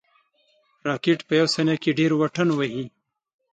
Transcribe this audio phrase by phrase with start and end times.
[0.87, 2.83] راکټ په یو ثانیه کې ډېر واټن وهي